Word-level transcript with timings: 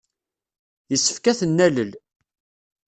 Yessefk 0.91 1.25
ad 1.31 1.37
ten-nalel. 1.39 1.91